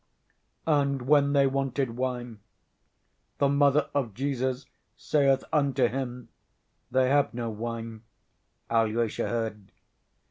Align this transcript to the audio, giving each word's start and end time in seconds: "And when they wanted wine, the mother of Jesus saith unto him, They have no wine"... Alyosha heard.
"And 0.65 1.03
when 1.03 1.33
they 1.33 1.45
wanted 1.45 1.95
wine, 1.95 2.39
the 3.37 3.47
mother 3.47 3.87
of 3.93 4.15
Jesus 4.15 4.65
saith 4.97 5.43
unto 5.53 5.89
him, 5.89 6.29
They 6.89 7.09
have 7.09 7.35
no 7.35 7.51
wine"... 7.51 8.01
Alyosha 8.67 9.29
heard. 9.29 9.71